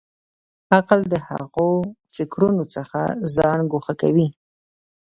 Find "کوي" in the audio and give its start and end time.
4.01-4.27